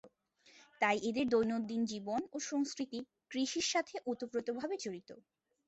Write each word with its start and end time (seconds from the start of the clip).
তাই 0.81 0.97
এদের 1.03 1.25
দৈনন্দিন 1.29 1.81
জীবন 1.85 2.21
ও 2.31 2.47
সংস্কৃতি 2.49 2.99
কৃষির 3.31 3.67
সাথে 3.73 3.95
ওতপ্রোতভাবে 4.11 4.75
জড়িত। 4.83 5.09